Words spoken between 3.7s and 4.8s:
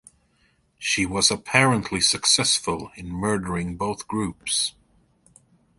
both groups.